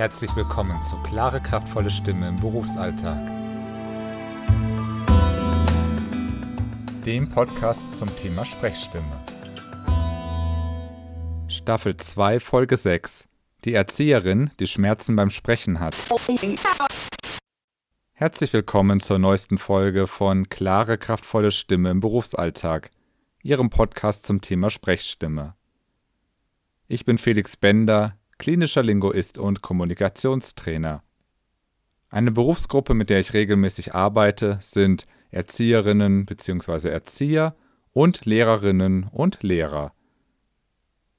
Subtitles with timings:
[0.00, 3.18] Herzlich willkommen zu Klare, kraftvolle Stimme im Berufsalltag.
[7.04, 9.22] Dem Podcast zum Thema Sprechstimme.
[11.48, 13.28] Staffel 2, Folge 6.
[13.66, 15.94] Die Erzieherin, die Schmerzen beim Sprechen hat.
[18.14, 22.90] Herzlich willkommen zur neuesten Folge von Klare, kraftvolle Stimme im Berufsalltag,
[23.42, 25.56] Ihrem Podcast zum Thema Sprechstimme.
[26.88, 31.04] Ich bin Felix Bender, klinischer Linguist und Kommunikationstrainer.
[32.08, 36.88] Eine Berufsgruppe, mit der ich regelmäßig arbeite, sind Erzieherinnen bzw.
[36.88, 37.54] Erzieher
[37.92, 39.92] und Lehrerinnen und Lehrer.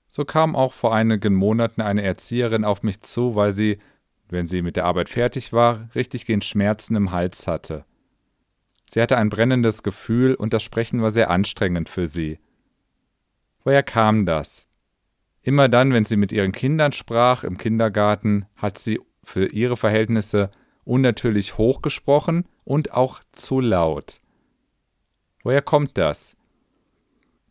[0.07, 3.77] So kam auch vor einigen Monaten eine Erzieherin auf mich zu, weil sie,
[4.27, 7.85] wenn sie mit der Arbeit fertig war, richtiggehend Schmerzen im Hals hatte.
[8.89, 12.39] Sie hatte ein brennendes Gefühl und das Sprechen war sehr anstrengend für sie.
[13.63, 14.67] Woher kam das?
[15.43, 20.51] Immer dann, wenn sie mit ihren Kindern sprach im Kindergarten, hat sie für ihre Verhältnisse
[20.83, 24.19] unnatürlich hoch gesprochen und auch zu laut.
[25.43, 26.35] Woher kommt das?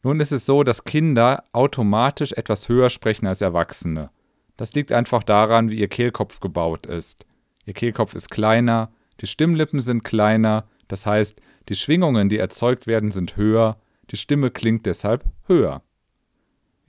[0.02, 4.10] Nun ist es so, dass Kinder automatisch etwas höher sprechen als Erwachsene.
[4.56, 7.26] Das liegt einfach daran, wie ihr Kehlkopf gebaut ist.
[7.66, 13.10] Ihr Kehlkopf ist kleiner, die Stimmlippen sind kleiner, das heißt, die Schwingungen, die erzeugt werden,
[13.10, 13.78] sind höher,
[14.10, 15.82] die Stimme klingt deshalb höher.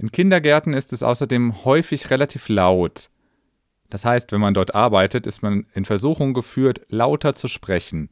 [0.02, 3.12] In Kindergärten ist es außerdem häufig relativ laut.
[3.92, 8.10] Das heißt, wenn man dort arbeitet, ist man in Versuchung geführt, lauter zu sprechen.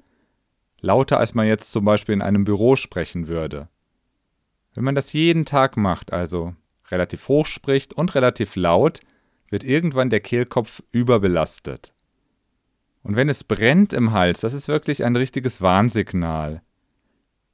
[0.81, 3.69] Lauter als man jetzt zum Beispiel in einem Büro sprechen würde.
[4.75, 6.53] Wenn man das jeden Tag macht, also
[6.91, 8.99] relativ hoch spricht und relativ laut,
[9.49, 11.95] wird irgendwann der Kehlkopf überbelastet.
[13.01, 16.61] Und wenn es brennt im Hals, das ist wirklich ein richtiges Warnsignal.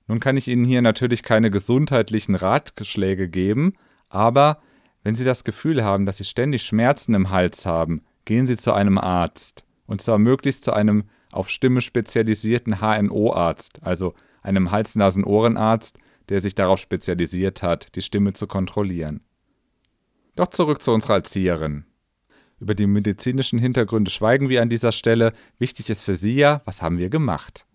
[0.08, 3.75] Nun kann ich Ihnen hier natürlich keine gesundheitlichen Ratschläge geben,
[4.09, 4.59] aber
[5.03, 8.73] wenn Sie das Gefühl haben, dass Sie ständig Schmerzen im Hals haben, gehen Sie zu
[8.73, 9.64] einem Arzt.
[9.86, 15.98] Und zwar möglichst zu einem auf Stimme spezialisierten HNO-Arzt, also einem Hals-Nasen-Ohren-Arzt,
[16.30, 19.21] der sich darauf spezialisiert hat, die Stimme zu kontrollieren.
[20.36, 21.86] Doch zurück zu unserer Erzieherin.
[22.60, 25.33] Über die medizinischen Hintergründe schweigen wir an dieser Stelle.
[25.60, 27.65] Wichtig ist für Sie ja, was haben wir gemacht?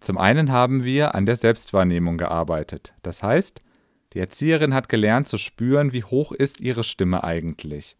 [0.00, 2.94] Zum einen haben wir an der Selbstwahrnehmung gearbeitet.
[3.02, 3.60] Das heißt,
[4.12, 7.96] die Erzieherin hat gelernt zu spüren, wie hoch ist ihre Stimme eigentlich.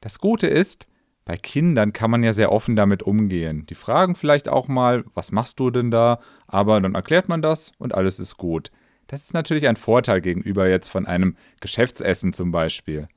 [0.00, 0.86] Das Gute ist,
[1.24, 3.66] bei Kindern kann man ja sehr offen damit umgehen.
[3.66, 6.20] Die fragen vielleicht auch mal, was machst du denn da?
[6.46, 8.70] Aber dann erklärt man das und alles ist gut.
[9.08, 13.08] Das ist natürlich ein Vorteil gegenüber jetzt von einem Geschäftsessen zum Beispiel.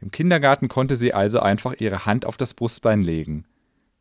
[0.00, 3.44] Im Kindergarten konnte sie also einfach ihre Hand auf das Brustbein legen.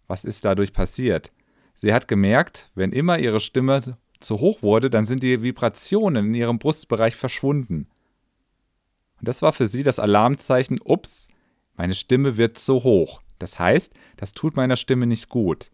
[0.08, 1.32] Was ist dadurch passiert?
[1.76, 6.34] Sie hat gemerkt, wenn immer ihre Stimme zu hoch wurde, dann sind die Vibrationen in
[6.34, 7.88] ihrem Brustbereich verschwunden.
[9.20, 11.28] Und das war für sie das Alarmzeichen, ups,
[11.76, 13.22] meine Stimme wird zu hoch.
[13.38, 15.72] Das heißt, das tut meiner Stimme nicht gut.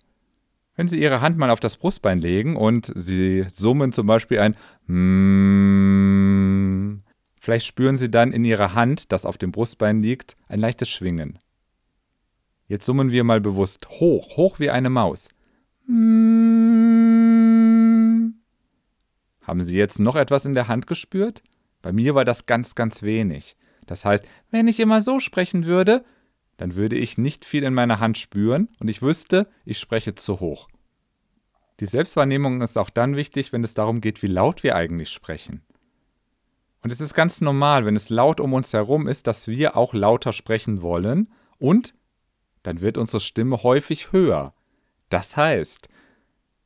[0.75, 4.55] Wenn Sie Ihre Hand mal auf das Brustbein legen und Sie summen zum Beispiel ein
[4.94, 7.01] mm,
[7.39, 11.39] vielleicht spüren Sie dann in Ihrer Hand, das auf dem Brustbein liegt, ein leichtes Schwingen.
[12.67, 15.29] Jetzt summen wir mal bewusst hoch, hoch wie eine Maus.
[19.45, 21.44] Haben Sie jetzt noch etwas in der Hand gespürt?
[21.81, 23.56] Bei mir war das ganz, ganz wenig.
[23.85, 26.03] Das heißt, wenn ich immer so sprechen würde,
[26.57, 30.39] dann würde ich nicht viel in meiner Hand spüren und ich wüsste, ich spreche zu
[30.39, 30.67] hoch.
[31.79, 35.61] Die Selbstwahrnehmung ist auch dann wichtig, wenn es darum geht, wie laut wir eigentlich sprechen.
[36.81, 39.94] Und es ist ganz normal, wenn es laut um uns herum ist, dass wir auch
[39.94, 41.94] lauter sprechen wollen und
[42.63, 44.53] dann wird unsere Stimme häufig höher.
[45.09, 45.89] Das heißt,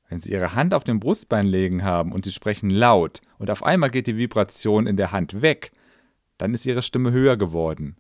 [0.10, 3.64] wenn Sie Ihre Hand auf dem Brustbein legen haben und Sie sprechen laut und auf
[3.64, 5.72] einmal geht die Vibration in der Hand weg,
[6.38, 7.96] dann ist Ihre Stimme höher geworden.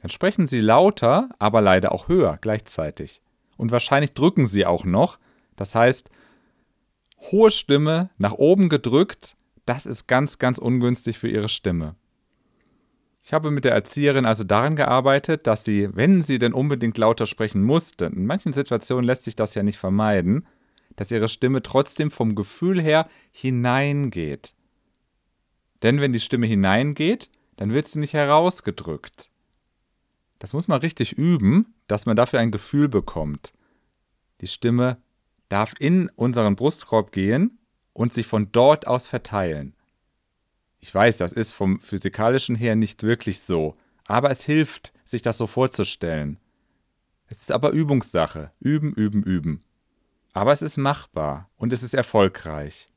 [0.00, 3.22] Dann sprechen Sie lauter, aber leider auch höher gleichzeitig.
[3.56, 5.18] Und wahrscheinlich drücken Sie auch noch.
[5.56, 6.08] Das heißt,
[7.30, 11.94] hohe Stimme nach oben gedrückt, das ist ganz, ganz ungünstig für Ihre Stimme.
[13.24, 17.26] Ich habe mit der Erzieherin also daran gearbeitet, dass sie, wenn sie denn unbedingt lauter
[17.26, 20.44] sprechen musste, in manchen Situationen lässt sich das ja nicht vermeiden,
[20.96, 24.54] dass ihre Stimme trotzdem vom Gefühl her hineingeht.
[25.82, 29.30] Denn wenn die Stimme hineingeht, dann wird sie nicht herausgedrückt.
[30.38, 33.52] Das muss man richtig üben, dass man dafür ein Gefühl bekommt.
[34.40, 35.00] Die Stimme
[35.48, 37.58] darf in unseren Brustkorb gehen
[37.92, 39.76] und sich von dort aus verteilen.
[40.80, 45.38] Ich weiß, das ist vom physikalischen her nicht wirklich so, aber es hilft, sich das
[45.38, 46.40] so vorzustellen.
[47.26, 48.50] Es ist aber Übungssache.
[48.58, 49.62] Üben, üben, üben.
[50.32, 52.90] Aber es ist machbar und es ist erfolgreich.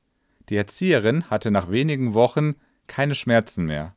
[0.50, 2.56] Die Erzieherin hatte nach wenigen Wochen
[2.88, 3.96] keine Schmerzen mehr.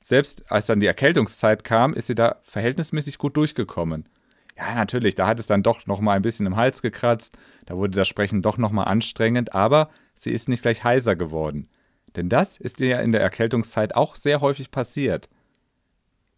[0.00, 4.08] Selbst als dann die Erkältungszeit kam, ist sie da verhältnismäßig gut durchgekommen.
[4.56, 7.36] Ja, natürlich, da hat es dann doch noch mal ein bisschen im Hals gekratzt,
[7.66, 11.68] da wurde das Sprechen doch noch mal anstrengend, aber sie ist nicht gleich heiser geworden.
[12.14, 15.28] Denn das ist ihr ja in der Erkältungszeit auch sehr häufig passiert.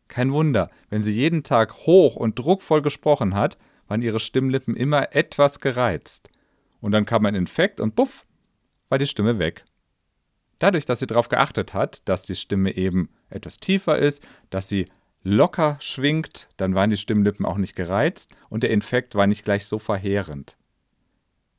[0.08, 5.14] Kein Wunder, wenn sie jeden Tag hoch und druckvoll gesprochen hat, waren ihre Stimmlippen immer
[5.14, 6.30] etwas gereizt.
[6.80, 8.24] Und dann kam ein Infekt und buff,
[8.88, 9.64] war die Stimme weg.
[10.58, 14.86] Dadurch, dass sie darauf geachtet hat, dass die Stimme eben etwas tiefer ist, dass sie
[15.22, 19.66] locker schwingt, dann waren die Stimmlippen auch nicht gereizt und der Infekt war nicht gleich
[19.66, 20.56] so verheerend.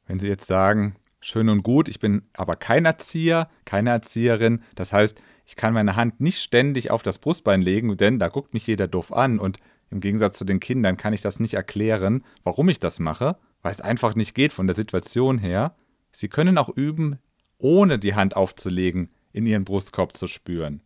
[0.05, 4.91] Wenn Sie jetzt sagen, schön und gut, ich bin aber kein Erzieher, keine Erzieherin, das
[4.91, 8.65] heißt, ich kann meine Hand nicht ständig auf das Brustbein legen, denn da guckt mich
[8.65, 9.57] jeder doof an und
[9.91, 13.71] im Gegensatz zu den Kindern kann ich das nicht erklären, warum ich das mache, weil
[13.71, 15.75] es einfach nicht geht von der Situation her.
[16.11, 17.19] Sie können auch üben,
[17.57, 20.81] ohne die Hand aufzulegen, in Ihren Brustkorb zu spüren.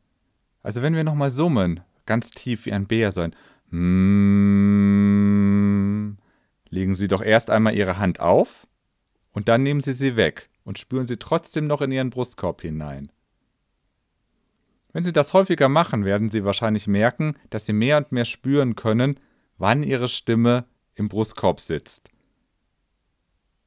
[0.61, 3.35] Also wenn wir nochmal summen, ganz tief wie ein Bär sein.
[3.69, 4.53] Mm,
[6.69, 8.67] legen Sie doch erst einmal Ihre Hand auf
[9.31, 13.11] und dann nehmen Sie sie weg und spüren Sie trotzdem noch in Ihren Brustkorb hinein.
[14.93, 18.75] Wenn Sie das häufiger machen, werden Sie wahrscheinlich merken, dass Sie mehr und mehr spüren
[18.75, 19.19] können,
[19.57, 22.11] wann Ihre Stimme im Brustkorb sitzt.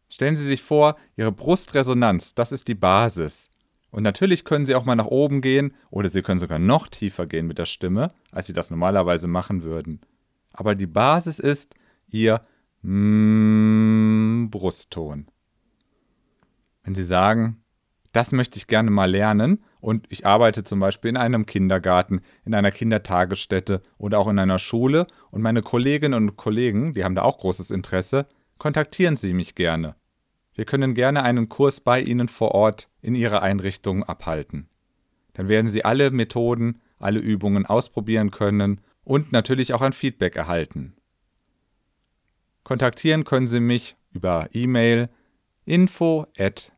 [0.09, 3.51] Stellen Sie sich vor, Ihre Brustresonanz, das ist die Basis.
[3.91, 7.27] Und natürlich können Sie auch mal nach oben gehen oder Sie können sogar noch tiefer
[7.27, 10.01] gehen mit der Stimme, als Sie das normalerweise machen würden.
[10.53, 11.75] Aber die Basis ist
[12.09, 12.41] Ihr
[12.83, 15.27] Brustton.
[16.85, 17.65] Wenn Sie sagen,
[18.13, 22.55] das möchte ich gerne mal lernen und ich arbeite zum Beispiel in einem Kindergarten, in
[22.55, 27.23] einer Kindertagesstätte oder auch in einer Schule und meine Kolleginnen und Kollegen, die haben da
[27.23, 28.27] auch großes Interesse,
[28.59, 29.95] kontaktieren Sie mich gerne.
[30.55, 34.69] Wir können gerne einen Kurs bei Ihnen vor Ort in Ihrer Einrichtung abhalten.
[35.35, 40.97] Dann werden Sie alle Methoden, alle Übungen ausprobieren können und natürlich auch ein Feedback erhalten.
[42.65, 45.11] Kontaktieren können Sie mich über E-Mail
[45.65, 46.73] info at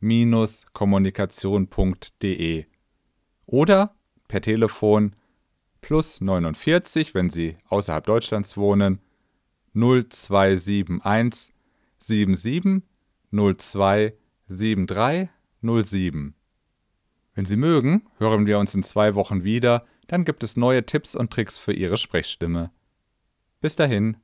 [0.00, 2.66] bender-kommunikation.de
[3.46, 3.94] oder
[4.28, 5.16] per Telefon
[5.80, 9.00] plus 49, wenn Sie außerhalb Deutschlands wohnen,
[9.74, 11.52] 0271
[11.98, 12.82] 77
[13.32, 14.14] 02
[14.48, 15.28] 73
[15.62, 16.34] 07.
[17.34, 21.14] Wenn Sie mögen, hören wir uns in zwei Wochen wieder, dann gibt es neue Tipps
[21.14, 22.72] und Tricks für Ihre Sprechstimme.
[23.60, 24.16] Bis dahin.